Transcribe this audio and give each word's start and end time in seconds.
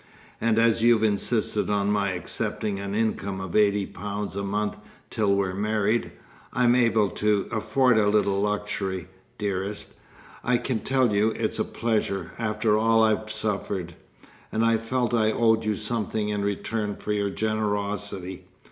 And 0.41 0.57
as 0.57 0.81
you've 0.81 1.03
insisted 1.03 1.69
on 1.69 1.91
my 1.91 2.13
accepting 2.13 2.79
an 2.79 2.95
income 2.95 3.39
of 3.39 3.55
eighty 3.55 3.85
pounds 3.85 4.35
a 4.35 4.41
month 4.41 4.77
till 5.11 5.35
we're 5.35 5.53
married, 5.53 6.11
I'm 6.53 6.73
able 6.73 7.11
to 7.11 7.45
afford 7.51 7.99
a 7.99 8.09
little 8.09 8.41
luxury, 8.41 9.09
dearest. 9.37 9.89
I 10.43 10.57
can 10.57 10.79
tell 10.79 11.13
you 11.13 11.27
it's 11.29 11.59
a 11.59 11.63
pleasure, 11.63 12.31
after 12.39 12.75
all 12.75 13.03
I've 13.03 13.29
suffered! 13.29 13.93
and 14.51 14.65
I 14.65 14.77
felt 14.77 15.13
I 15.13 15.31
owed 15.31 15.65
you 15.65 15.77
something 15.77 16.29
in 16.29 16.43
return 16.43 16.95
for 16.95 17.11
your 17.13 17.29
generosity. 17.29 18.45